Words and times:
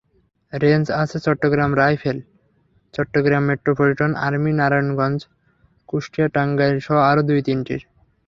Range 0.53 0.85
আছে 1.01 1.17
Chittagong 1.19 1.71
rifle, 1.75 2.17
Chittagong 2.93 3.43
metropolitan, 3.43 4.11
army, 4.17 4.51
Narayanganj, 4.51 5.19
Kushtia, 5.89 6.27
টাঙ্গাইলসহ 6.27 6.97
আরও 7.09 7.21
দুই-তিনটির। 7.23 7.81